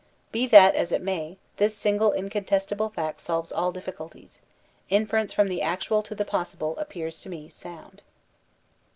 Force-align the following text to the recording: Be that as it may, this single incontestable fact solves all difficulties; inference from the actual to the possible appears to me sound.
Be 0.31 0.47
that 0.47 0.73
as 0.73 0.91
it 0.91 1.03
may, 1.03 1.37
this 1.57 1.75
single 1.77 2.11
incontestable 2.11 2.89
fact 2.89 3.21
solves 3.21 3.51
all 3.51 3.71
difficulties; 3.71 4.41
inference 4.89 5.31
from 5.31 5.47
the 5.47 5.61
actual 5.61 6.01
to 6.01 6.15
the 6.15 6.25
possible 6.25 6.75
appears 6.79 7.21
to 7.21 7.29
me 7.29 7.49
sound. 7.49 8.01